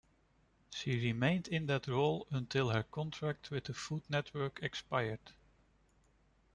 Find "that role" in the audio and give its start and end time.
1.67-2.25